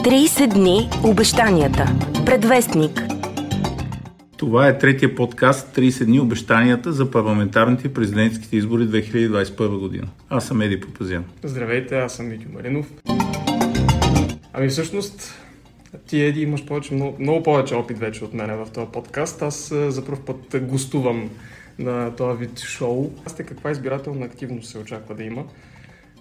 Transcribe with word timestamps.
30 0.00 0.54
дни 0.54 0.90
обещанията. 1.04 1.86
Предвестник. 2.26 3.02
Това 4.36 4.68
е 4.68 4.78
третия 4.78 5.14
подкаст 5.14 5.76
30 5.76 6.04
дни 6.04 6.20
обещанията 6.20 6.92
за 6.92 7.10
парламентарните 7.10 7.86
и 7.86 7.92
президентските 7.94 8.56
избори 8.56 8.82
2021 8.82 9.78
година. 9.78 10.06
Аз 10.28 10.46
съм 10.46 10.60
Еди 10.60 10.80
Попазян. 10.80 11.24
Здравейте, 11.44 11.98
аз 11.98 12.12
съм 12.12 12.28
Митю 12.28 12.48
Маринов. 12.52 12.92
Ами 14.52 14.68
всъщност, 14.68 15.34
ти, 16.06 16.20
Еди, 16.20 16.42
имаш 16.42 16.66
повече, 16.66 16.94
много, 16.94 17.16
много 17.20 17.42
повече 17.42 17.74
опит 17.74 17.98
вече 17.98 18.24
от 18.24 18.34
мене 18.34 18.56
в 18.56 18.66
този 18.74 18.86
подкаст. 18.92 19.42
Аз 19.42 19.74
за 19.88 20.04
първ 20.04 20.18
път 20.26 20.62
гостувам 20.62 21.30
на 21.78 22.16
този 22.16 22.38
вид 22.38 22.58
шоу. 22.58 23.10
Аз 23.26 23.36
те 23.36 23.42
каква 23.42 23.70
избирателна 23.70 24.26
активност 24.26 24.70
се 24.70 24.78
очаква 24.78 25.14
да 25.14 25.24
има 25.24 25.44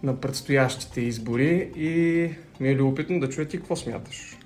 на 0.03 0.21
предстоящите 0.21 1.01
избори 1.01 1.71
и 1.75 2.29
ми 2.59 2.69
е 2.69 2.75
любопитно 2.75 3.19
да 3.19 3.29
чуя 3.29 3.47
ти 3.47 3.57
какво 3.57 3.75
смяташ. 3.75 4.37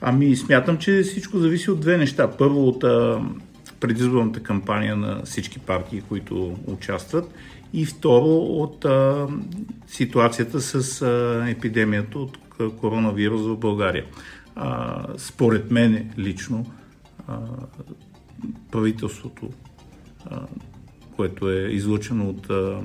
Ами 0.00 0.36
смятам, 0.36 0.78
че 0.78 1.02
всичко 1.02 1.38
зависи 1.38 1.70
от 1.70 1.80
две 1.80 1.98
неща. 1.98 2.30
Първо 2.30 2.68
от 2.68 2.84
а, 2.84 3.20
предизборната 3.80 4.42
кампания 4.42 4.96
на 4.96 5.22
всички 5.24 5.58
партии, 5.58 6.02
които 6.08 6.56
участват 6.66 7.34
и 7.72 7.86
второ 7.86 8.36
от 8.36 8.84
а, 8.84 9.28
ситуацията 9.86 10.60
с 10.60 11.02
а, 11.02 11.44
епидемията 11.50 12.18
от 12.18 12.38
коронавирус 12.80 13.42
в 13.42 13.56
България. 13.56 14.04
А, 14.56 15.04
според 15.18 15.70
мен 15.70 16.10
лично 16.18 16.66
а, 17.28 17.38
правителството, 18.70 19.50
а, 20.26 20.40
което 21.16 21.50
е 21.50 21.68
излучено 21.70 22.28
от 22.28 22.50
а, 22.50 22.80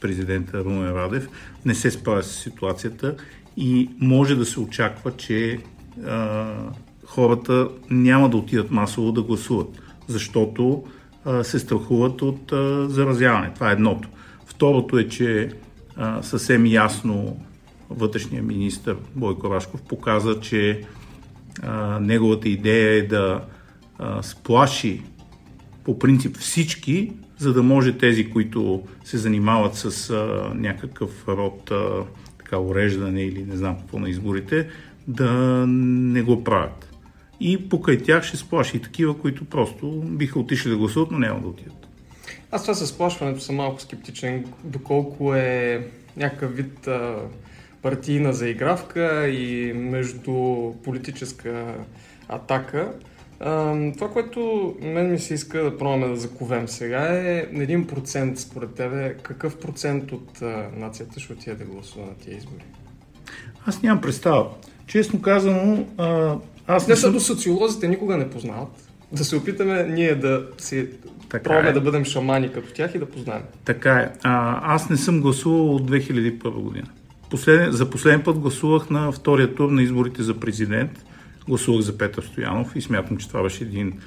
президента 0.00 0.64
Румен 0.64 0.92
Радев, 0.92 1.28
не 1.64 1.74
се 1.74 1.90
справя 1.90 2.22
с 2.22 2.36
ситуацията 2.36 3.16
и 3.56 3.90
може 4.00 4.36
да 4.36 4.46
се 4.46 4.60
очаква, 4.60 5.12
че 5.16 5.58
а, 6.06 6.46
хората 7.04 7.68
няма 7.90 8.30
да 8.30 8.36
отидат 8.36 8.70
масово 8.70 9.12
да 9.12 9.22
гласуват, 9.22 9.82
защото 10.06 10.84
а, 11.24 11.44
се 11.44 11.58
страхуват 11.58 12.22
от 12.22 12.52
а, 12.52 12.88
заразяване. 12.88 13.54
Това 13.54 13.70
е 13.70 13.72
едното. 13.72 14.08
Второто 14.46 14.98
е, 14.98 15.08
че 15.08 15.50
а, 15.96 16.22
съвсем 16.22 16.66
ясно 16.66 17.36
вътрешния 17.90 18.42
министр 18.42 18.96
Бойко 19.14 19.50
Рашков 19.50 19.82
показа, 19.82 20.40
че 20.40 20.82
а, 21.62 22.00
неговата 22.00 22.48
идея 22.48 22.92
е 22.92 23.02
да 23.02 23.44
а, 23.98 24.22
сплаши 24.22 25.02
по 25.84 25.98
принцип 25.98 26.36
всички, 26.36 27.12
за 27.40 27.52
да 27.52 27.62
може 27.62 27.98
тези, 27.98 28.30
които 28.30 28.82
се 29.04 29.18
занимават 29.18 29.74
с 29.74 30.10
а, 30.10 30.52
някакъв 30.54 31.28
род 31.28 31.70
а, 31.70 32.04
така, 32.38 32.58
уреждане 32.58 33.22
или 33.22 33.44
не 33.44 33.56
знам 33.56 33.78
какво 33.78 33.98
на 33.98 34.08
изборите, 34.08 34.68
да 35.08 35.30
не 35.66 36.22
го 36.22 36.44
правят. 36.44 36.88
И 37.40 37.68
покрай 37.68 37.98
тях 37.98 38.24
ще 38.24 38.36
сплаши 38.36 38.76
и 38.76 38.80
такива, 38.80 39.18
които 39.18 39.44
просто 39.44 39.90
биха 39.90 40.38
отишли 40.38 40.70
да 40.70 40.76
гласуват, 40.76 41.10
но 41.10 41.18
няма 41.18 41.40
да 41.40 41.48
отидат. 41.48 41.86
Аз 42.50 42.62
това 42.62 42.74
с 42.74 42.86
сплашването 42.86 43.40
съм 43.40 43.56
малко 43.56 43.80
скептичен, 43.80 44.44
доколко 44.64 45.34
е 45.34 45.86
някакъв 46.16 46.56
вид 46.56 46.86
а, 46.86 47.16
партийна 47.82 48.32
заигравка 48.32 49.28
и 49.28 49.72
между 49.72 50.32
политическа 50.84 51.74
атака. 52.28 52.92
А, 53.40 53.76
това, 53.92 54.10
което 54.10 54.74
мен 54.82 55.10
ми 55.10 55.18
се 55.18 55.34
иска 55.34 55.62
да 55.62 55.78
пробваме 55.78 56.08
да 56.08 56.16
заковем 56.16 56.68
сега 56.68 57.00
е 57.00 57.46
1% 57.46 58.36
според 58.36 58.74
тебе. 58.74 59.16
Какъв 59.22 59.56
процент 59.56 60.12
от 60.12 60.42
а, 60.42 60.68
нацията 60.76 61.20
ще 61.20 61.32
отиде 61.32 61.54
да 61.54 61.64
гласува 61.64 62.06
на 62.06 62.14
тия 62.14 62.36
избори? 62.36 62.64
Аз 63.66 63.82
нямам 63.82 64.00
представа. 64.00 64.46
Честно 64.86 65.22
казано, 65.22 65.86
а, 65.98 66.36
аз 66.66 66.88
не 66.88 66.96
съм... 66.96 67.12
до 67.12 67.20
социолозите 67.20 67.88
никога 67.88 68.16
не 68.16 68.30
познават. 68.30 68.88
Да 69.12 69.24
се 69.24 69.36
опитаме 69.36 69.82
ние 69.82 70.14
да 70.14 70.46
си 70.58 70.88
така 71.28 71.42
пробваме 71.42 71.68
е. 71.68 71.72
да 71.72 71.80
бъдем 71.80 72.04
шамани 72.04 72.52
като 72.52 72.72
тях 72.72 72.94
и 72.94 72.98
да 72.98 73.06
познаем. 73.06 73.42
Така 73.64 73.92
е. 73.92 74.12
А, 74.22 74.60
аз 74.74 74.90
не 74.90 74.96
съм 74.96 75.20
гласувал 75.20 75.74
от 75.74 75.90
2001 75.90 76.50
година. 76.50 76.86
Послед... 77.30 77.72
За 77.72 77.90
последен 77.90 78.22
път 78.22 78.38
гласувах 78.38 78.90
на 78.90 79.12
втория 79.12 79.54
тур 79.54 79.70
на 79.70 79.82
изборите 79.82 80.22
за 80.22 80.40
президент. 80.40 81.04
Гласувах 81.46 81.80
за 81.80 81.98
Петър 81.98 82.22
Стоянов 82.22 82.76
и 82.76 82.80
смятам, 82.80 83.16
че 83.16 83.28
това 83.28 83.42
беше 83.42 83.64
един 83.64 84.00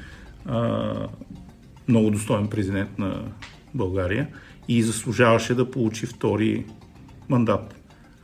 а, 0.45 0.93
много 1.87 2.11
достоен 2.11 2.47
президент 2.47 2.99
на 2.99 3.23
България 3.73 4.27
и 4.67 4.83
заслужаваше 4.83 5.55
да 5.55 5.71
получи 5.71 6.05
втори 6.05 6.65
мандат. 7.29 7.75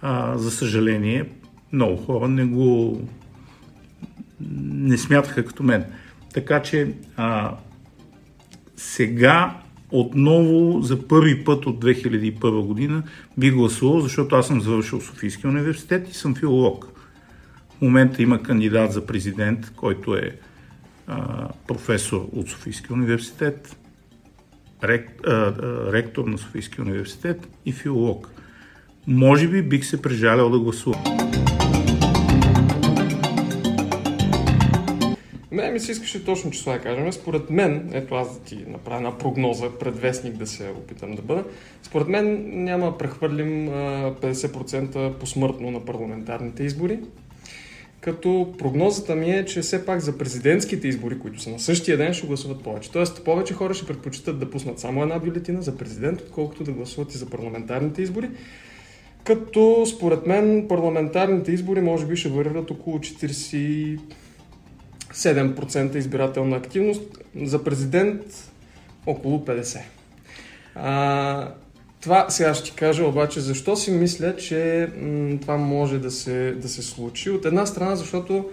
А, 0.01 0.37
за 0.37 0.51
съжаление, 0.51 1.29
много 1.71 1.97
хора 1.97 2.27
не 2.27 2.45
го 2.45 3.01
не 4.61 4.97
смятаха 4.97 5.45
като 5.45 5.63
мен. 5.63 5.85
Така 6.33 6.61
че 6.61 6.93
а, 7.15 7.55
сега 8.77 9.61
отново 9.91 10.81
за 10.81 11.07
първи 11.07 11.43
път 11.43 11.65
от 11.65 11.85
2001 11.85 12.65
година 12.65 13.03
би 13.37 13.51
гласувал, 13.51 13.99
защото 13.99 14.35
аз 14.35 14.47
съм 14.47 14.61
завършил 14.61 15.01
Софийския 15.01 15.49
университет 15.49 16.09
и 16.09 16.13
съм 16.13 16.35
филолог. 16.35 16.98
В 17.79 17.81
момента 17.81 18.21
има 18.21 18.43
кандидат 18.43 18.91
за 18.91 19.05
президент, 19.05 19.71
който 19.75 20.15
е 20.15 20.35
а, 21.07 21.47
професор 21.67 22.29
от 22.35 22.49
Софийския 22.49 22.93
университет, 22.93 23.77
рек, 24.83 25.27
а, 25.27 25.53
ректор 25.93 26.27
на 26.27 26.37
Софийския 26.37 26.85
университет 26.85 27.47
и 27.65 27.71
филолог. 27.71 28.29
Може 29.07 29.47
би 29.47 29.61
бих 29.61 29.85
се 29.85 30.01
прежалял 30.01 30.49
да 30.49 30.59
гласувам. 30.59 31.03
Мене 35.51 35.71
ми 35.71 35.79
се 35.79 35.91
искаше 35.91 36.25
точно 36.25 36.51
числа 36.51 36.73
да 36.73 36.79
кажем. 36.79 37.13
Според 37.13 37.49
мен, 37.49 37.89
ето 37.93 38.15
аз 38.15 38.39
да 38.39 38.45
ти 38.45 38.65
направя 38.67 38.97
една 38.97 39.17
прогноза, 39.17 39.69
предвестник 39.79 40.37
да 40.37 40.47
се 40.47 40.69
опитам 40.77 41.15
да 41.15 41.21
бъда, 41.21 41.43
според 41.83 42.07
мен 42.07 42.43
няма 42.63 42.85
да 42.85 42.97
прехвърлим 42.97 43.69
50% 43.69 45.13
посмъртно 45.13 45.71
на 45.71 45.85
парламентарните 45.85 46.63
избори. 46.63 46.99
Като 48.01 48.53
прогнозата 48.57 49.15
ми 49.15 49.31
е, 49.31 49.45
че 49.45 49.61
все 49.61 49.85
пак 49.85 49.99
за 49.99 50.17
президентските 50.17 50.87
избори, 50.87 51.19
които 51.19 51.41
са 51.41 51.49
на 51.49 51.59
същия 51.59 51.97
ден, 51.97 52.13
ще 52.13 52.27
гласуват 52.27 52.63
повече. 52.63 52.91
Тоест, 52.91 53.23
повече 53.23 53.53
хора 53.53 53.73
ще 53.73 53.85
предпочитат 53.85 54.39
да 54.39 54.49
пуснат 54.49 54.79
само 54.79 55.03
една 55.03 55.19
бюлетина 55.19 55.61
за 55.61 55.77
президент, 55.77 56.21
отколкото 56.21 56.63
да 56.63 56.71
гласуват 56.71 57.13
и 57.13 57.17
за 57.17 57.25
парламентарните 57.25 58.01
избори. 58.01 58.29
Като 59.23 59.85
според 59.85 60.27
мен 60.27 60.65
парламентарните 60.67 61.51
избори 61.51 61.81
може 61.81 62.05
би 62.05 62.15
ще 62.15 62.29
вървят 62.29 62.71
около 62.71 62.99
40 62.99 63.99
7% 65.13 65.95
избирателна 65.95 66.55
активност, 66.55 67.01
за 67.35 67.63
президент 67.63 68.51
около 69.05 69.39
50%. 69.39 69.79
А, 70.75 71.53
това 72.01 72.29
сега 72.29 72.53
ще 72.53 72.63
ти 72.63 72.75
кажа 72.75 73.05
обаче 73.05 73.39
защо 73.39 73.75
си 73.75 73.91
мисля, 73.91 74.35
че 74.35 74.89
м- 74.97 75.37
това 75.41 75.57
може 75.57 75.99
да 75.99 76.11
се, 76.11 76.51
да 76.51 76.69
се 76.69 76.81
случи. 76.81 77.29
От 77.29 77.45
една 77.45 77.65
страна, 77.65 77.95
защото 77.95 78.49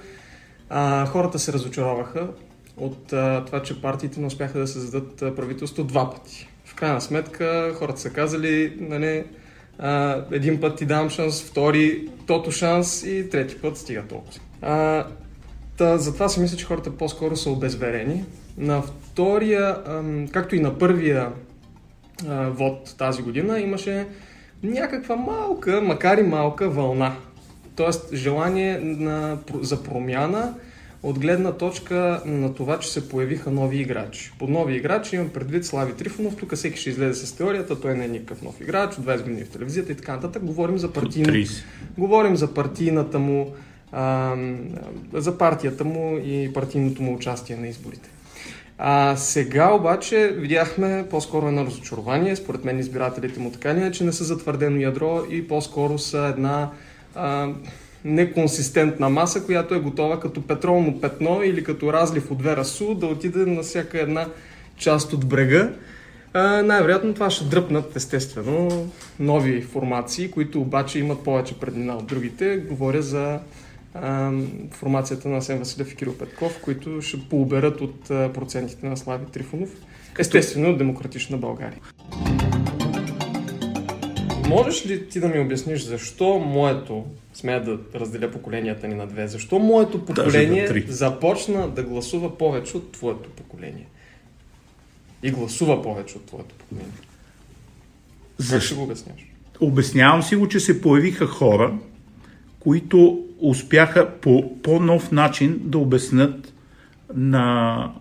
а, 0.71 1.07
хората 1.07 1.39
се 1.39 1.53
разочароваха 1.53 2.29
от 2.77 3.13
а, 3.13 3.45
това, 3.45 3.63
че 3.63 3.81
партиите 3.81 4.21
не 4.21 4.27
успяха 4.27 4.59
да 4.59 4.67
създадат 4.67 5.37
правителство 5.37 5.85
два 5.85 6.11
пъти. 6.11 6.49
В 6.65 6.75
крайна 6.75 7.01
сметка 7.01 7.73
хората 7.75 8.01
са 8.01 8.11
казали, 8.11 8.77
нали, 8.81 9.25
а, 9.79 10.23
един 10.31 10.61
път 10.61 10.77
ти 10.79 10.87
дам 10.87 11.11
шанс, 11.11 11.43
втори 11.43 12.09
тото 12.27 12.51
шанс 12.51 13.03
и 13.03 13.31
трети 13.31 13.57
път 13.57 13.79
стига 13.79 14.03
толкова. 14.09 14.41
Та, 15.77 15.99
затова 15.99 16.29
си 16.29 16.41
мисля, 16.41 16.57
че 16.57 16.65
хората 16.65 16.91
по-скоро 16.91 17.37
са 17.37 17.51
обезверени. 17.51 18.25
На 18.59 18.83
втория, 18.83 19.79
както 20.33 20.57
и 20.57 20.61
на 20.61 20.79
първия 20.79 21.33
вод 22.51 22.95
тази 22.99 23.23
година, 23.23 23.61
имаше 23.61 24.07
някаква 24.63 25.17
малка, 25.17 25.81
макар 25.81 26.19
и 26.19 26.23
малка 26.23 26.71
вълна. 26.71 27.17
Тоест 27.77 28.15
желание 28.15 28.79
на, 28.81 29.39
за 29.63 29.83
промяна 29.83 30.55
от 31.03 31.19
гледна 31.19 31.53
точка 31.53 32.23
на 32.27 32.55
това, 32.55 32.79
че 32.79 32.93
се 32.93 33.09
появиха 33.09 33.51
нови 33.51 33.81
играчи. 33.81 34.33
Под 34.39 34.51
нови 34.51 34.77
играчи 34.77 35.17
имам 35.17 35.29
предвид 35.29 35.65
Слави 35.65 35.93
Трифонов, 35.93 36.37
тук 36.37 36.55
всеки 36.55 36.81
ще 36.81 36.91
излезе 36.91 37.27
с 37.27 37.33
теорията, 37.33 37.81
той 37.81 37.95
не 37.95 38.05
е 38.05 38.09
никакъв 38.09 38.43
нов 38.43 38.61
играч, 38.61 38.99
от 38.99 39.05
20 39.05 39.23
години 39.23 39.45
в 39.45 39.51
телевизията 39.51 39.93
и 39.93 39.97
така 39.97 40.13
нататък. 40.13 40.45
Говорим 40.45 40.79
за, 40.79 40.93
партийна, 40.93 41.45
говорим 41.99 42.37
за 42.37 42.55
партийната 42.55 43.19
му 43.19 43.55
а, 43.93 44.35
за 45.13 45.39
партията 45.39 45.85
му 45.85 46.19
и 46.25 46.51
партийното 46.55 47.03
му 47.03 47.15
участие 47.15 47.57
на 47.57 47.69
изборите. 47.69 48.11
А 48.79 49.17
сега 49.17 49.73
обаче 49.73 50.35
видяхме 50.37 51.07
по-скоро 51.11 51.49
едно 51.49 51.67
разочарование. 51.67 52.37
Според 52.37 52.65
мен 52.65 52.79
избирателите 52.79 53.41
му 53.41 53.53
така 53.53 53.73
не, 53.73 53.93
че 53.93 54.05
не 54.05 54.13
са 54.13 54.25
затвърдено 54.25 54.81
ядро 54.81 55.23
и 55.31 55.49
по-скоро 55.49 55.99
са 55.99 56.19
една 56.19 56.71
а, 57.15 57.49
неконсистентна 58.05 59.09
маса, 59.09 59.45
която 59.45 59.75
е 59.75 59.81
готова 59.81 60.21
като 60.21 60.43
петролно 60.43 61.01
петно 61.01 61.43
или 61.43 61.65
като 61.65 61.93
разлив 61.93 62.31
от 62.31 62.39
две 62.39 62.57
расу 62.57 62.95
да 62.95 63.07
отиде 63.07 63.47
на 63.47 63.63
всяка 63.63 64.01
една 64.01 64.27
част 64.77 65.13
от 65.13 65.27
брега. 65.27 65.71
А, 66.33 66.63
най-вероятно 66.63 67.15
това 67.15 67.31
ще 67.31 67.45
дръпнат 67.45 67.97
естествено 67.97 68.91
нови 69.21 69.63
формации, 69.63 70.31
които 70.31 70.61
обаче 70.61 70.99
имат 70.99 71.25
повече 71.25 71.61
преднина 71.61 71.97
от 71.97 72.07
другите. 72.07 72.57
Говоря 72.57 73.03
за 73.03 73.39
а, 74.03 74.33
формацията 74.71 75.29
на 75.29 75.37
Асен 75.37 75.59
Василев 75.59 75.93
и 75.93 75.97
Кирил 75.97 76.19
Петков, 76.19 76.61
които 76.63 77.03
ще 77.03 77.29
поуберат 77.29 77.81
от 77.81 78.11
а, 78.11 78.33
процентите 78.33 78.87
на 78.87 78.97
Слави 78.97 79.27
Трифонов. 79.27 79.71
Естествено, 80.19 80.71
от 80.71 80.79
демократична 80.79 81.39
България. 81.39 81.81
Можеш 84.49 84.87
ли 84.87 85.09
ти 85.09 85.21
да 85.21 85.29
ми 85.29 85.41
обясниш 85.41 85.83
защо 85.83 86.39
моето, 86.39 87.05
смея 87.35 87.65
да 87.65 87.79
разделя 87.95 88.31
поколенията 88.31 88.89
ни 88.89 88.95
на 88.95 89.07
две, 89.07 89.29
защо 89.29 89.59
моето 89.59 90.05
поколение 90.05 90.85
започна 90.89 91.69
да 91.69 91.83
гласува 91.83 92.39
повече 92.39 92.77
от 92.77 92.93
твоето 92.93 93.31
поколение? 93.31 93.87
И 95.23 95.31
гласува 95.31 95.83
повече 95.83 96.17
от 96.17 96.27
твоето 96.27 96.55
поколение. 96.55 96.93
Защо 98.39 98.67
ще 98.67 98.75
го 98.75 98.83
обясняваш? 98.83 99.27
Обяснявам 99.61 100.23
си 100.23 100.37
го, 100.37 100.49
че 100.49 100.61
се 100.61 100.81
появиха 100.81 101.27
хора, 101.27 101.79
които 102.61 103.26
успяха 103.39 104.11
по 104.21 104.63
по-нов 104.63 105.13
начин 105.13 105.61
да 105.65 105.79
обяснят 105.79 106.53
на 107.15 107.93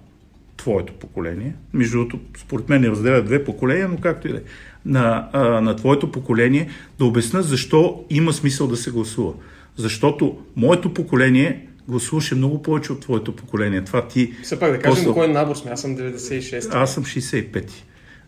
твоето 0.57 0.93
поколение. 0.93 1.53
Между 1.73 1.97
другото, 1.97 2.19
според 2.37 2.69
мен 2.69 2.81
не 2.81 2.89
разделя 2.89 3.21
две 3.21 3.43
поколения, 3.43 3.87
но 3.87 3.97
както 3.97 4.27
и 4.27 4.31
да 4.31 4.37
е. 4.37 4.41
На, 4.85 5.29
на 5.61 5.75
твоето 5.75 6.11
поколение 6.11 6.69
да 6.99 7.05
обяснят 7.05 7.45
защо 7.45 8.05
има 8.09 8.33
смисъл 8.33 8.67
да 8.67 8.77
се 8.77 8.91
гласува. 8.91 9.33
Защото 9.75 10.37
моето 10.55 10.93
поколение 10.93 11.67
гласуваше 11.87 12.35
много 12.35 12.61
повече 12.61 12.93
от 12.93 12.99
твоето 12.99 13.35
поколение. 13.35 13.83
Това 13.83 14.07
ти... 14.07 14.33
Все 14.43 14.59
пак 14.59 14.71
да 14.71 14.79
кажем 14.79 15.03
после... 15.05 15.13
кой 15.13 15.27
набор 15.27 15.55
сме. 15.55 15.71
Аз 15.71 15.81
съм 15.81 15.97
96. 15.97 16.75
Аз 16.75 16.93
съм 16.93 17.03
65. 17.03 17.69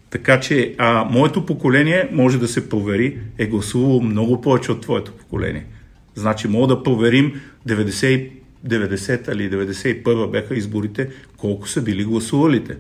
Така 0.09 0.39
че 0.39 0.75
а, 0.77 1.03
моето 1.03 1.45
поколение 1.45 2.09
може 2.11 2.39
да 2.39 2.47
се 2.47 2.69
провери, 2.69 3.17
е 3.37 3.45
гласувало 3.45 4.01
много 4.01 4.41
повече 4.41 4.71
от 4.71 4.81
твоето 4.81 5.11
поколение. 5.11 5.65
Значи 6.17 6.47
мога 6.47 6.67
да 6.67 6.83
проверим 6.83 7.41
90, 7.67 8.31
90 8.67 9.33
или 9.33 9.51
91 9.51 10.31
бяха 10.31 10.55
изборите, 10.55 11.09
колко 11.37 11.67
са 11.67 11.81
били 11.81 12.03
гласувалите. 12.03 12.77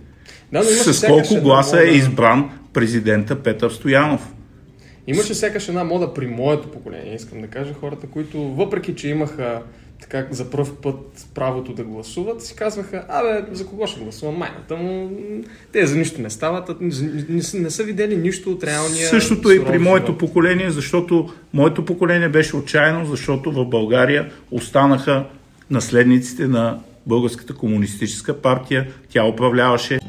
Да, 0.51 0.63
С 0.63 1.07
колко 1.07 1.41
гласа 1.41 1.75
мода... 1.75 1.87
е 1.87 1.93
избран 1.93 2.49
президента 2.73 3.43
Петър 3.43 3.69
Стоянов. 3.69 4.33
Имаше 5.07 5.33
сякаш 5.33 5.67
една 5.67 5.83
мода 5.83 6.13
при 6.13 6.27
моето 6.27 6.71
поколение, 6.71 7.15
искам 7.15 7.41
да 7.41 7.47
кажа, 7.47 7.73
хората, 7.73 8.07
които 8.07 8.39
въпреки, 8.39 8.95
че 8.95 9.09
имаха 9.09 9.61
така 10.01 10.25
за 10.31 10.49
първ 10.49 10.75
път 10.81 11.27
правото 11.33 11.73
да 11.73 11.83
гласуват, 11.83 12.43
си 12.43 12.55
казваха, 12.55 13.05
абе, 13.09 13.45
за 13.51 13.67
кого 13.67 13.87
ще 13.87 13.99
гласувам 13.99 14.35
майната 14.35 14.75
му? 14.75 15.11
Те 15.71 15.85
за 15.85 15.97
нищо 15.97 16.21
не 16.21 16.29
стават, 16.29 16.81
не, 16.81 16.95
не, 17.29 17.41
не 17.53 17.69
са 17.69 17.83
видели 17.83 18.17
нищо 18.17 18.51
от 18.51 18.63
реалния 18.63 19.07
Същото 19.07 19.51
е 19.51 19.55
и 19.55 19.65
при 19.65 19.77
моето 19.77 20.05
живот. 20.05 20.19
поколение, 20.19 20.71
защото 20.71 21.29
моето 21.53 21.85
поколение 21.85 22.29
беше 22.29 22.55
отчаяно, 22.55 23.05
защото 23.05 23.51
в 23.51 23.65
България 23.65 24.31
останаха 24.51 25.25
наследниците 25.69 26.47
на 26.47 26.79
Българската 27.05 27.53
комунистическа 27.53 28.41
партия. 28.41 28.87
Тя 29.09 29.25
управляваше. 29.25 29.99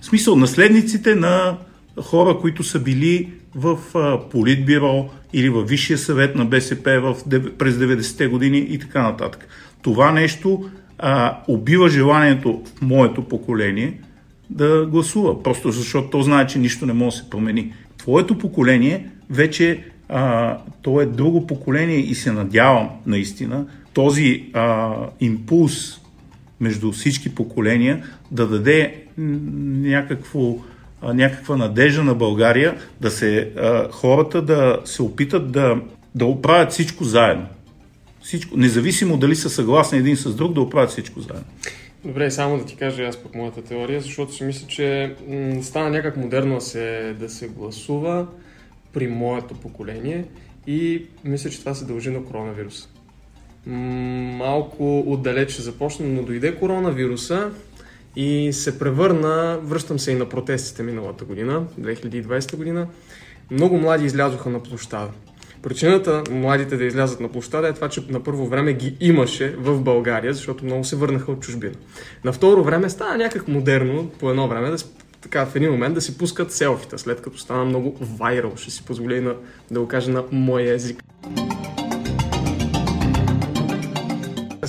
В 0.00 0.06
смисъл, 0.06 0.36
наследниците 0.36 1.14
на 1.14 1.56
хора, 2.02 2.38
които 2.40 2.62
са 2.62 2.78
били 2.78 3.32
в 3.54 3.78
Политбюро 4.30 5.10
или 5.32 5.48
в 5.48 5.62
Висшия 5.62 5.98
съвет 5.98 6.36
на 6.36 6.44
БСП 6.44 7.00
в, 7.00 7.16
през 7.58 7.74
90-те 7.74 8.26
години 8.26 8.58
и 8.58 8.78
така 8.78 9.02
нататък. 9.02 9.48
Това 9.82 10.12
нещо 10.12 10.70
а, 10.98 11.38
убива 11.48 11.88
желанието 11.88 12.62
в 12.76 12.82
моето 12.82 13.22
поколение 13.22 14.00
да 14.50 14.86
гласува, 14.86 15.42
просто 15.42 15.70
защото 15.70 16.10
то 16.10 16.22
знае, 16.22 16.46
че 16.46 16.58
нищо 16.58 16.86
не 16.86 16.92
може 16.92 17.16
да 17.16 17.22
се 17.22 17.30
промени. 17.30 17.72
Твоето 17.96 18.38
поколение 18.38 19.10
вече 19.30 19.84
а, 20.08 20.58
то 20.82 21.00
е 21.00 21.06
друго 21.06 21.46
поколение 21.46 21.96
и 21.96 22.14
се 22.14 22.32
надявам 22.32 22.88
наистина 23.06 23.66
този 23.92 24.44
а, 24.52 24.94
импулс 25.20 26.00
между 26.60 26.92
всички 26.92 27.34
поколения 27.34 28.04
да 28.30 28.46
даде 28.46 28.94
някакво 29.16 30.56
някаква 31.12 31.56
надежда 31.56 32.04
на 32.04 32.14
България 32.14 32.76
да 33.00 33.10
се, 33.10 33.52
а, 33.56 33.88
хората 33.90 34.42
да 34.42 34.80
се 34.84 35.02
опитат 35.02 35.52
да, 35.52 35.76
да 36.14 36.26
оправят 36.26 36.72
всичко 36.72 37.04
заедно. 37.04 37.46
Всичко, 38.22 38.56
независимо 38.56 39.16
дали 39.16 39.36
са 39.36 39.50
съгласни 39.50 39.98
един 39.98 40.16
с 40.16 40.34
друг, 40.34 40.52
да 40.52 40.60
оправят 40.60 40.90
всичко 40.90 41.20
заедно. 41.20 41.44
Добре, 42.04 42.30
само 42.30 42.58
да 42.58 42.64
ти 42.64 42.76
кажа 42.76 43.02
аз 43.02 43.16
пък 43.16 43.34
моята 43.34 43.62
теория, 43.62 44.00
защото 44.00 44.34
си 44.34 44.44
мисля, 44.44 44.66
че 44.66 45.14
м- 45.28 45.62
стана 45.62 45.90
някак 45.90 46.16
модерно 46.16 46.54
да 46.54 46.60
се, 46.60 47.14
да 47.20 47.28
се 47.28 47.48
гласува 47.48 48.26
при 48.92 49.08
моето 49.08 49.54
поколение 49.54 50.24
и 50.66 51.02
мисля, 51.24 51.50
че 51.50 51.60
това 51.60 51.74
се 51.74 51.84
дължи 51.84 52.10
на 52.10 52.24
коронавируса. 52.24 52.88
Малко 53.66 55.04
отдалече 55.06 55.62
започна, 55.62 56.06
но 56.06 56.22
дойде 56.22 56.54
коронавируса 56.54 57.50
и 58.16 58.52
се 58.52 58.78
превърна, 58.78 59.58
връщам 59.62 59.98
се 59.98 60.12
и 60.12 60.14
на 60.14 60.28
протестите 60.28 60.82
миналата 60.82 61.24
година, 61.24 61.64
2020 61.80 62.56
година, 62.56 62.86
много 63.50 63.78
млади 63.78 64.04
излязоха 64.04 64.50
на 64.50 64.62
площада. 64.62 65.10
Причината 65.62 66.22
младите 66.30 66.76
да 66.76 66.84
излязат 66.84 67.20
на 67.20 67.28
площада 67.28 67.68
е 67.68 67.72
това, 67.72 67.88
че 67.88 68.04
на 68.08 68.22
първо 68.22 68.46
време 68.46 68.72
ги 68.72 68.96
имаше 69.00 69.56
в 69.58 69.80
България, 69.80 70.34
защото 70.34 70.64
много 70.64 70.84
се 70.84 70.96
върнаха 70.96 71.32
от 71.32 71.40
чужбина. 71.40 71.74
На 72.24 72.32
второ 72.32 72.64
време 72.64 72.90
стана 72.90 73.16
някак 73.16 73.48
модерно 73.48 74.10
по 74.18 74.30
едно 74.30 74.48
време 74.48 74.70
да 74.70 74.76
така 75.24 75.46
в 75.46 75.56
един 75.56 75.70
момент 75.70 75.94
да 75.94 76.00
си 76.00 76.18
пускат 76.18 76.52
селфита, 76.52 76.98
след 76.98 77.22
като 77.22 77.38
стана 77.38 77.64
много 77.64 77.96
вайрал, 78.00 78.52
ще 78.56 78.70
си 78.70 78.84
позволя 78.84 79.20
на, 79.20 79.34
да 79.70 79.80
го 79.80 79.88
кажа 79.88 80.10
на 80.10 80.24
моя 80.30 80.74
език. 80.74 81.02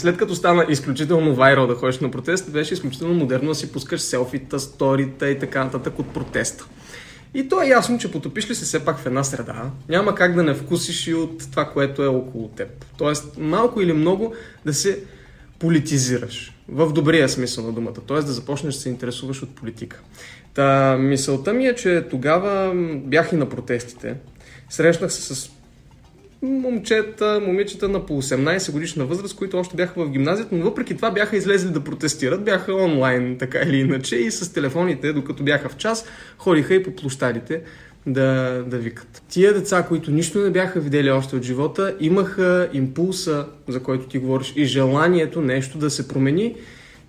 След 0.05 0.17
като 0.17 0.35
стана 0.35 0.65
изключително 0.69 1.35
вайрал 1.35 1.67
да 1.67 1.75
ходиш 1.75 1.99
на 1.99 2.11
протест, 2.11 2.51
беше 2.51 2.73
изключително 2.73 3.13
модерно 3.13 3.49
да 3.49 3.55
си 3.55 3.71
пускаш 3.71 4.01
селфита, 4.01 4.59
сторита 4.59 5.29
и 5.29 5.39
така 5.39 5.63
нататък 5.63 5.99
от 5.99 6.13
протеста. 6.13 6.65
И 7.33 7.49
то 7.49 7.61
е 7.61 7.67
ясно, 7.67 7.97
че 7.97 8.11
потопиш 8.11 8.49
ли 8.49 8.55
се 8.55 8.65
все 8.65 8.85
пак 8.85 8.99
в 8.99 9.05
една 9.05 9.23
среда, 9.23 9.71
няма 9.89 10.15
как 10.15 10.35
да 10.35 10.43
не 10.43 10.53
вкусиш 10.53 11.07
и 11.07 11.13
от 11.13 11.51
това, 11.51 11.65
което 11.65 12.03
е 12.03 12.07
около 12.07 12.47
теб. 12.47 12.85
Тоест, 12.97 13.37
малко 13.37 13.81
или 13.81 13.93
много 13.93 14.33
да 14.65 14.73
се 14.73 15.03
политизираш. 15.59 16.53
В 16.69 16.93
добрия 16.93 17.29
смисъл 17.29 17.65
на 17.65 17.71
думата. 17.71 18.01
Тоест 18.07 18.27
да 18.27 18.33
започнеш 18.33 18.73
да 18.73 18.81
се 18.81 18.89
интересуваш 18.89 19.43
от 19.43 19.55
политика. 19.55 20.01
Та, 20.53 20.97
мисълта 20.97 21.53
ми 21.53 21.67
е, 21.67 21.75
че 21.75 22.05
тогава 22.09 22.71
бях 22.95 23.31
и 23.31 23.35
на 23.35 23.49
протестите. 23.49 24.15
Срещнах 24.69 25.13
се 25.13 25.35
с 25.35 25.49
момчета, 26.45 27.41
момичета 27.45 27.89
на 27.89 28.05
по 28.05 28.21
18 28.21 28.71
годишна 28.71 29.05
възраст, 29.05 29.35
които 29.35 29.57
още 29.57 29.75
бяха 29.75 30.05
в 30.05 30.09
гимназията, 30.09 30.55
но 30.55 30.63
въпреки 30.63 30.95
това 30.95 31.11
бяха 31.11 31.37
излезли 31.37 31.69
да 31.69 31.83
протестират, 31.83 32.45
бяха 32.45 32.73
онлайн, 32.73 33.37
така 33.37 33.59
или 33.59 33.77
иначе, 33.77 34.15
и 34.15 34.31
с 34.31 34.53
телефоните, 34.53 35.13
докато 35.13 35.43
бяха 35.43 35.69
в 35.69 35.77
час, 35.77 36.05
ходиха 36.37 36.75
и 36.75 36.83
по 36.83 36.91
площадите 36.91 37.61
да, 38.07 38.63
да 38.67 38.77
викат. 38.77 39.23
Тия 39.29 39.53
деца, 39.53 39.83
които 39.83 40.11
нищо 40.11 40.39
не 40.39 40.49
бяха 40.49 40.79
видели 40.79 41.11
още 41.11 41.35
от 41.35 41.43
живота, 41.43 41.95
имаха 41.99 42.69
импулса, 42.73 43.45
за 43.67 43.83
който 43.83 44.07
ти 44.07 44.17
говориш, 44.17 44.53
и 44.55 44.65
желанието 44.65 45.41
нещо 45.41 45.77
да 45.77 45.89
се 45.89 46.07
промени 46.07 46.55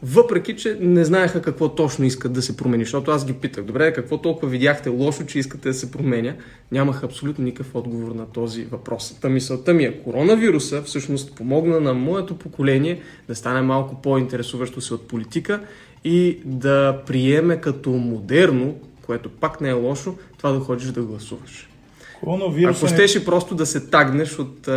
въпреки 0.03 0.57
че 0.57 0.79
не 0.81 1.05
знаеха 1.05 1.43
какво 1.43 1.69
точно 1.69 2.05
искат 2.05 2.33
да 2.33 2.43
се 2.43 2.57
промени. 2.57 2.85
Защото 2.85 3.11
аз 3.11 3.27
ги 3.27 3.33
питах, 3.33 3.65
добре, 3.65 3.93
какво 3.93 4.19
толкова 4.19 4.49
видяхте 4.49 4.89
лошо, 4.89 5.27
че 5.27 5.39
искате 5.39 5.69
да 5.69 5.75
се 5.75 5.91
променя? 5.91 6.35
Нямах 6.73 7.05
абсолютно 7.05 7.45
никакъв 7.45 7.75
отговор 7.75 8.15
на 8.15 8.27
този 8.27 8.65
въпрос. 8.65 9.17
Та 9.21 9.29
мисълта 9.29 9.75
ми 9.75 9.85
е, 9.85 9.99
коронавируса 9.99 10.83
всъщност 10.83 11.35
помогна 11.35 11.81
на 11.81 11.95
моето 11.95 12.39
поколение 12.39 13.01
да 13.29 13.35
стане 13.35 13.63
малко 13.63 14.03
по-интересуващо 14.03 14.81
се 14.81 14.95
от 14.95 15.09
политика 15.09 15.61
и 16.05 16.39
да 16.45 17.01
приеме 17.07 17.61
като 17.61 17.91
модерно, 17.91 18.75
което 19.07 19.29
пак 19.29 19.61
не 19.61 19.69
е 19.69 19.73
лошо, 19.73 20.17
това 20.39 20.53
да 20.53 20.61
ходиш 20.61 20.87
да 20.87 21.03
гласуваш. 21.03 21.69
Ако 22.87 22.95
щеше 22.95 23.25
просто 23.25 23.55
да 23.55 23.67
се 23.67 23.87
тагнеш 23.87 24.39
от, 24.39 24.69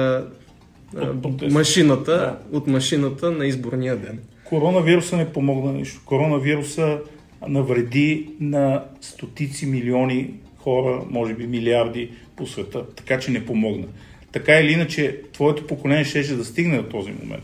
от 1.23 1.51
машината, 1.51 2.11
да. 2.11 2.57
от 2.57 2.67
машината 2.67 3.31
на 3.31 3.45
изборния 3.45 3.97
ден. 3.97 4.19
Коронавируса 4.49 5.17
не 5.17 5.33
помогна 5.33 5.73
нищо. 5.73 6.01
Коронавируса 6.05 6.99
навреди 7.47 8.29
на 8.39 8.83
стотици 9.01 9.65
милиони 9.65 10.33
хора, 10.57 11.01
може 11.09 11.33
би 11.33 11.47
милиарди 11.47 12.11
по 12.35 12.47
света, 12.47 12.85
така 12.95 13.19
че 13.19 13.31
не 13.31 13.45
помогна. 13.45 13.85
Така 14.31 14.59
или 14.59 14.71
иначе, 14.71 15.21
твоето 15.33 15.67
поколение 15.67 16.03
ще 16.03 16.35
да 16.35 16.45
стигне 16.45 16.77
до 16.77 16.83
този 16.83 17.11
момент. 17.23 17.43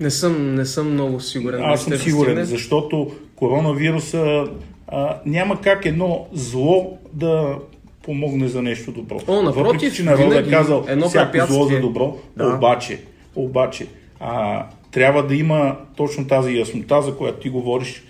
Не 0.00 0.10
съм, 0.10 0.54
не 0.54 0.64
съм 0.66 0.92
много 0.92 1.20
сигурен. 1.20 1.64
Аз 1.64 1.84
съм 1.84 1.98
сигурен, 1.98 2.34
да 2.34 2.44
защото 2.44 3.12
коронавируса 3.36 4.46
а, 4.88 5.20
няма 5.26 5.60
как 5.60 5.86
едно 5.86 6.26
зло 6.32 6.98
да 7.12 7.58
помогне 8.02 8.48
за 8.48 8.62
нещо 8.62 8.92
добро. 8.92 9.20
О, 9.26 9.42
напротив, 9.42 9.72
Въпреки, 9.72 9.96
че 9.96 10.02
народът 10.02 10.46
е 10.46 10.50
казал 10.50 10.84
едно 10.88 11.08
всяко 11.08 11.52
зло 11.52 11.64
за 11.64 11.80
добро, 11.80 12.16
да. 12.36 12.54
обаче, 12.54 13.00
обаче 13.36 13.86
а, 14.20 14.66
трябва 14.94 15.26
да 15.26 15.36
има 15.36 15.76
точно 15.96 16.26
тази 16.26 16.58
яснота, 16.58 17.02
за 17.02 17.16
която 17.16 17.40
ти 17.40 17.48
говориш, 17.48 18.02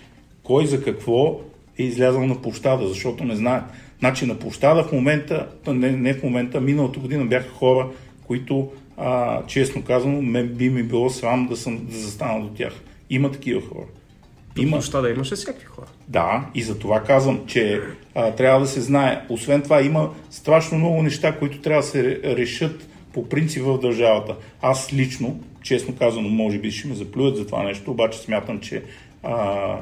кой 0.43 0.65
за 0.65 0.83
какво 0.83 1.39
е 1.77 1.83
излязъл 1.83 2.25
на 2.25 2.41
площада, 2.41 2.87
защото 2.87 3.23
не 3.23 3.35
знаят. 3.35 3.63
Значи 3.99 4.25
на 4.25 4.39
площада 4.39 4.83
в 4.83 4.91
момента, 4.91 5.47
не, 5.67 5.91
не 5.91 6.13
в 6.13 6.23
момента, 6.23 6.61
миналата 6.61 6.99
година 6.99 7.25
бяха 7.25 7.49
хора, 7.49 7.87
които 8.27 8.71
а, 8.97 9.41
честно 9.47 9.81
казано, 9.81 10.21
мен 10.21 10.47
би 10.47 10.69
ми 10.69 10.83
било 10.83 11.09
срам 11.09 11.47
да, 11.47 11.57
съм, 11.57 11.85
да 11.85 11.97
застана 11.97 12.41
до 12.41 12.49
тях. 12.49 12.73
Има 13.09 13.31
такива 13.31 13.61
хора. 13.61 13.85
Има. 14.57 14.77
Защо 14.77 15.01
да 15.01 15.09
имаше 15.09 15.35
всякакви 15.35 15.65
хора? 15.65 15.87
Да, 16.07 16.45
и 16.55 16.61
за 16.61 16.79
това 16.79 17.03
казвам, 17.03 17.39
че 17.47 17.81
а, 18.15 18.31
трябва 18.31 18.59
да 18.59 18.67
се 18.67 18.81
знае. 18.81 19.21
Освен 19.29 19.61
това, 19.61 19.81
има 19.81 20.09
страшно 20.29 20.77
много 20.77 21.03
неща, 21.03 21.37
които 21.39 21.61
трябва 21.61 21.81
да 21.81 21.87
се 21.87 22.19
решат 22.23 22.87
по 23.13 23.29
принцип 23.29 23.63
в 23.63 23.79
държавата. 23.79 24.35
Аз 24.61 24.93
лично, 24.93 25.39
честно 25.65 25.95
казано, 25.95 26.29
може 26.29 26.57
би 26.57 26.71
ще 26.71 26.87
ме 26.87 26.95
заплюят 26.95 27.37
за 27.37 27.45
това 27.45 27.63
нещо, 27.63 27.91
обаче 27.91 28.19
смятам, 28.19 28.59
че 28.59 28.83
а, 29.23 29.77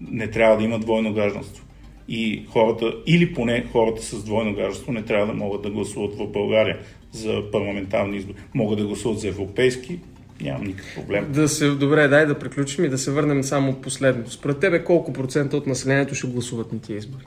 не 0.00 0.30
трябва 0.30 0.56
да 0.56 0.64
има 0.64 0.78
двойно 0.78 1.12
гражданство. 1.12 1.64
И 2.08 2.46
хората, 2.50 2.92
или 3.06 3.34
поне 3.34 3.66
хората 3.72 4.02
с 4.02 4.24
двойно 4.24 4.54
гражданство, 4.54 4.92
не 4.92 5.02
трябва 5.02 5.26
да 5.26 5.32
могат 5.32 5.62
да 5.62 5.70
гласуват 5.70 6.18
в 6.18 6.26
България 6.26 6.78
за 7.12 7.42
парламентарни 7.52 8.16
избори. 8.16 8.36
Могат 8.54 8.78
да 8.78 8.86
гласуват 8.86 9.20
за 9.20 9.28
европейски, 9.28 9.98
нямам 10.40 10.64
никакъв 10.64 10.94
проблем. 10.94 11.32
Да 11.32 11.48
се, 11.48 11.70
добре, 11.70 12.08
дай 12.08 12.26
да 12.26 12.38
приключим 12.38 12.84
и 12.84 12.88
да 12.88 12.98
се 12.98 13.10
върнем 13.10 13.44
само 13.44 13.74
последното. 13.74 14.30
Според 14.30 14.58
тебе 14.58 14.84
колко 14.84 15.12
процента 15.12 15.56
от 15.56 15.66
населението 15.66 16.14
ще 16.14 16.26
гласуват 16.26 16.72
на 16.72 16.80
тия 16.80 16.96
избори? 16.96 17.24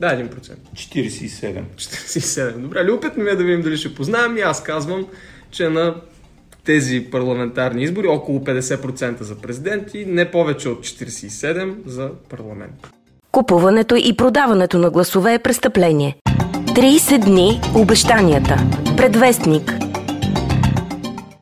Да, 0.00 0.06
1%. 0.06 0.56
47. 0.74 1.62
47. 1.76 2.52
Добре, 2.56 2.84
любопитно 2.84 3.24
ми 3.24 3.30
е 3.30 3.34
да 3.34 3.44
видим 3.44 3.62
дали 3.62 3.76
ще 3.76 3.94
познаем 3.94 4.36
и 4.36 4.40
аз 4.40 4.62
казвам, 4.62 5.06
че 5.50 5.68
на 5.68 5.94
тези 6.64 7.10
парламентарни 7.10 7.82
избори 7.82 8.06
около 8.06 8.40
50% 8.40 9.22
за 9.22 9.34
президент 9.34 9.94
и 9.94 10.04
не 10.06 10.30
повече 10.30 10.68
от 10.68 10.86
47% 10.86 11.74
за 11.86 12.10
парламент. 12.28 12.88
Купуването 13.32 13.96
и 13.96 14.16
продаването 14.16 14.78
на 14.78 14.90
гласове 14.90 15.34
е 15.34 15.38
престъпление. 15.38 16.16
30 16.24 17.24
дни 17.24 17.60
обещанията. 17.74 18.56
Предвестник. 18.96 19.93